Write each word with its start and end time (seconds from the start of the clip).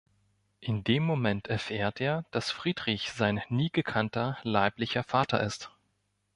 In 0.61 0.83
dem 0.83 1.03
Moment 1.05 1.45
erfährt 1.47 2.01
er, 2.01 2.25
dass 2.31 2.49
Friedrich 2.49 3.11
sein 3.11 3.43
nie 3.49 3.69
gekannter, 3.69 4.35
leiblicher 4.41 5.03
Vater 5.03 5.43
ist. 5.43 5.75